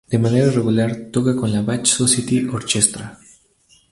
De 0.11 0.17
manera 0.25 0.49
regular 0.49 1.11
toca 1.11 1.35
con 1.35 1.53
la 1.53 1.61
Bach 1.61 1.85
Society 1.85 2.47
Orchestra. 2.47 3.19